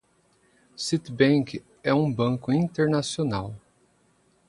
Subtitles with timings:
[0.75, 3.53] Citibank é um banco internacional.